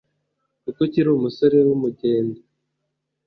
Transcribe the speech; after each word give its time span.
kuko 0.63 0.79
ukiri 0.85 1.09
umusore 1.11 1.57
w’umugenda 1.67 2.39